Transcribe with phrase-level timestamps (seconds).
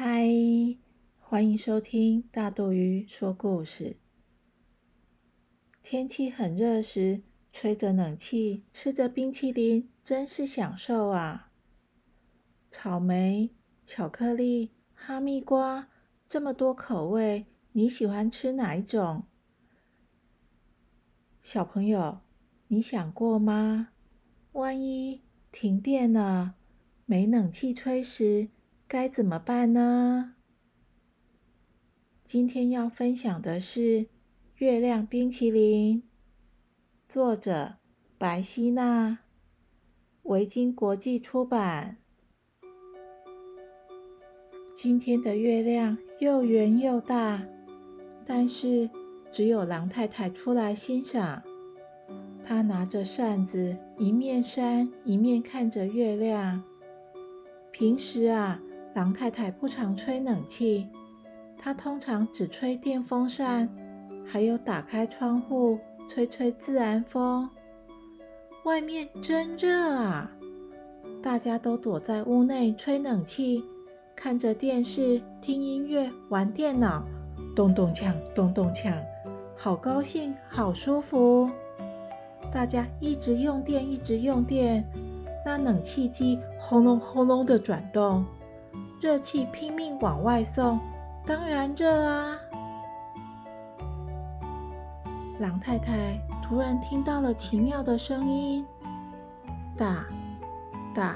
[0.00, 0.28] 嗨，
[1.18, 3.96] 欢迎收听大肚鱼说故事。
[5.82, 7.22] 天气很热时，
[7.52, 11.50] 吹着冷气，吃着冰淇淋，真是享受啊！
[12.70, 13.50] 草莓、
[13.84, 15.88] 巧克力、哈密瓜，
[16.28, 19.24] 这么多口味，你喜欢吃哪一种？
[21.42, 22.20] 小朋友，
[22.68, 23.88] 你想过吗？
[24.52, 26.54] 万一停电了，
[27.04, 28.50] 没冷气吹时，
[28.90, 30.32] 该怎么办呢？
[32.24, 33.80] 今天要分享的是
[34.56, 36.02] 《月亮冰淇淋》，
[37.06, 37.74] 作者
[38.16, 39.18] 白希娜，
[40.22, 41.98] 维京国际出版。
[44.74, 47.46] 今天的月亮又圆又大，
[48.24, 48.88] 但是。
[49.30, 51.42] 只有狼太太出来欣赏，
[52.42, 56.64] 她拿着扇子，一面扇一面看着月亮。
[57.70, 58.62] 平时啊，
[58.98, 60.88] 狼太太不常吹冷气，
[61.56, 63.68] 她通常只吹电风扇，
[64.26, 67.48] 还有打开窗户吹吹自然风。
[68.64, 70.28] 外面真热啊，
[71.22, 73.62] 大家都躲在屋内吹冷气，
[74.16, 77.04] 看着电视，听音乐，玩电脑，
[77.54, 79.00] 咚咚锵，咚咚锵。
[79.56, 81.48] 好高兴，好舒服！
[82.52, 84.84] 大家一直用电，一直用电，
[85.46, 88.24] 那冷气机轰隆轰隆的转动，
[89.00, 90.80] 热气拼命往外送，
[91.24, 92.36] 当然热啊！
[95.38, 98.66] 狼太太突然听到了奇妙的声音，
[99.76, 100.04] 哒
[100.92, 101.14] 哒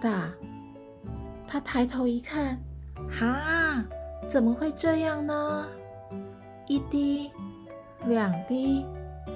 [0.00, 0.30] 哒！
[1.48, 2.56] 她抬头一看，
[3.10, 3.84] 哈，
[4.30, 5.66] 怎么会这样呢？
[6.68, 7.32] 一滴，
[8.06, 8.86] 两滴，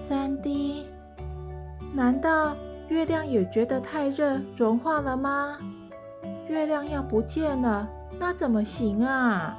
[0.09, 0.87] 三滴，
[1.93, 2.55] 难道
[2.87, 5.59] 月亮也觉得太热融化了吗？
[6.53, 9.57] 月亮要不见了，那怎么行啊？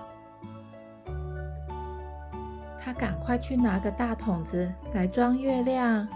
[2.79, 6.07] 他赶快去拿个大桶子来装月亮，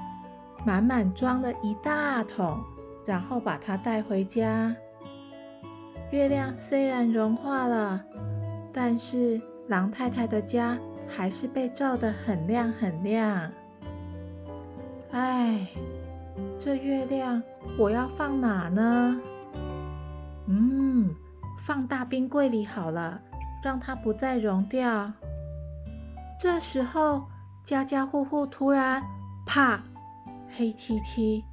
[0.63, 2.59] 满满装了一大桶，
[3.07, 4.71] 然后把它带回家。
[6.11, 7.99] 月亮虽然融化了，
[8.71, 10.77] 但是狼太太的家。
[11.09, 13.49] 还是被照得很亮很亮。
[15.11, 15.65] 哎，
[16.59, 17.41] 这月亮
[17.79, 19.17] 我要放哪呢？
[20.47, 21.13] 嗯，
[21.59, 23.21] 放大冰柜里好了，
[23.63, 25.11] 让它不再融掉。
[26.39, 27.25] 这时候，
[27.65, 29.03] 家家户户突然
[29.45, 29.83] 啪，
[30.55, 31.43] 黑漆漆，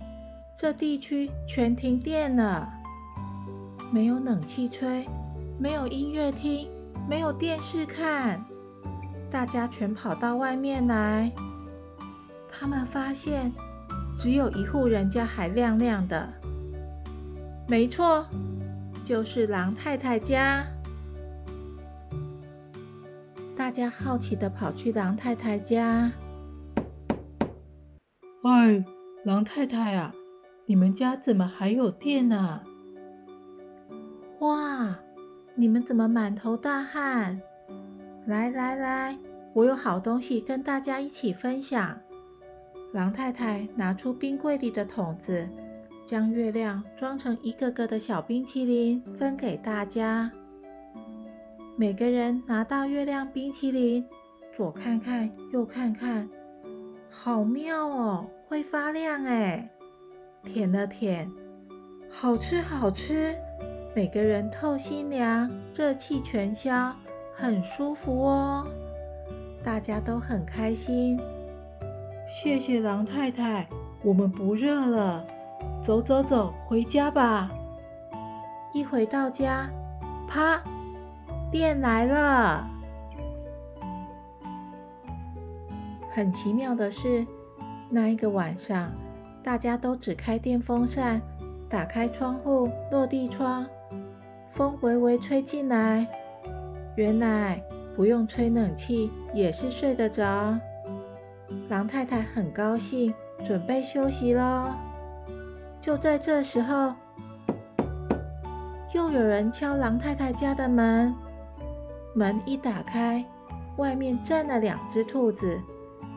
[0.59, 2.73] 这地区全停电了，
[3.91, 5.09] 没有冷气吹，
[5.59, 6.69] 没有音乐听，
[7.09, 8.45] 没有电视看。
[9.31, 11.33] 大家全跑到外面来，
[12.49, 13.51] 他们发现
[14.17, 16.33] 只有一户人家还亮亮的。
[17.67, 18.25] 没错，
[19.05, 20.65] 就是狼太太家。
[23.55, 26.11] 大家好奇的跑去狼太太家。
[28.43, 28.83] 喂，
[29.25, 30.15] 狼太太啊，
[30.65, 32.63] 你们家怎么还有电呢？
[34.41, 34.99] 哇，
[35.55, 37.39] 你们怎么满头大汗？
[38.27, 39.19] 来来来，
[39.53, 42.01] 我有好东西跟大家一起分享。
[42.95, 45.47] 狼太太拿出冰柜里的桶子，
[46.05, 50.31] 将月亮装成一个个的小冰淇淋，分给大家。
[51.77, 54.05] 每个人拿到月亮冰淇淋，
[54.55, 56.29] 左看看，右看看，
[57.09, 59.69] 好妙哦，会发亮哎！
[60.43, 61.31] 舔了舔，
[62.11, 63.35] 好吃好吃，
[63.95, 66.95] 每个人透心凉，热气全消。
[67.37, 68.65] 很舒服哦，
[69.65, 71.19] 大家都很开心。
[72.29, 73.69] 谢谢狼太太，
[74.05, 75.27] 我们不热了。
[75.83, 77.51] 走走走，回家吧。
[78.73, 79.69] 一回到家，
[80.27, 80.61] 啪，
[81.51, 82.69] 电来了。
[86.11, 87.27] 很奇妙的是，
[87.91, 88.91] 那一个晚上，
[89.43, 91.21] 大家都只开电风扇，
[91.69, 93.67] 打开窗户，落地窗，
[94.51, 96.07] 风微微吹进来。
[96.97, 97.61] 原来
[97.97, 100.59] 不用吹冷气也是睡得着。
[101.69, 103.13] 狼太太很高兴，
[103.45, 104.71] 准备休息喽。
[105.85, 106.95] 就在这时候，
[108.95, 111.15] 又有人敲狼太太家的门。
[112.15, 113.23] 门一打开，
[113.77, 115.61] 外面站了两只兔子，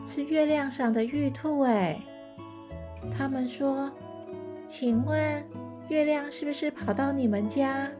[0.06, 2.00] 是月亮上的玉兔哎。
[3.14, 3.92] 他们说
[4.66, 5.44] ：“请问
[5.88, 7.90] 月亮是不是跑到你们家？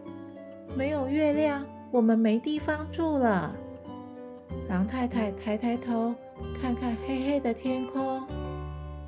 [0.75, 1.63] 没有月亮。”
[1.93, 3.55] 我们没地方住了。
[4.71, 6.15] 狼太太抬抬头，
[6.59, 8.23] 看看黑黑的天空，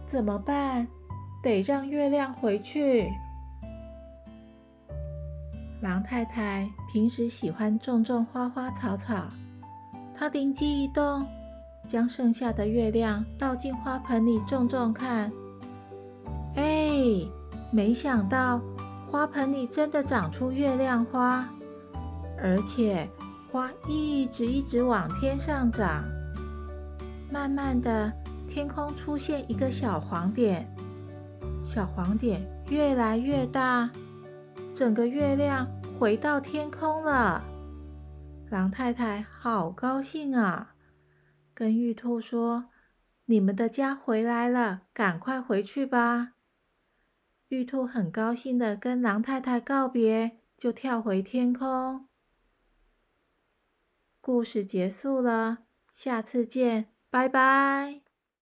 [0.06, 0.86] 怎么办？
[1.42, 3.10] 得让月亮回去。
[5.80, 9.24] 狼太太平时喜欢种种花花草草，
[10.14, 11.26] 他灵机一动，
[11.86, 15.32] 将剩下的月亮倒进花盆里种种看。
[16.56, 17.00] 哎，
[17.70, 18.60] 没想到
[19.10, 21.48] 花盆里真的长出月亮花，
[22.36, 23.08] 而且
[23.50, 26.04] 花一直一直往天上长。
[27.32, 28.12] 慢慢的，
[28.46, 30.68] 天空出现一个小黄点，
[31.72, 33.88] 小黄点越来越大，
[34.74, 35.64] 整个月亮
[35.96, 37.44] 回到天空了。
[38.50, 40.74] 狼太太好高兴啊，
[41.54, 42.70] 跟玉兔说
[43.26, 46.32] ：“你们的家回来了，赶快回去吧。”
[47.50, 52.08] 玉兔很高兴的跟狼太太告别，就跳回天空。
[54.20, 55.58] 故事结束了，
[55.94, 58.09] 下次见，拜拜。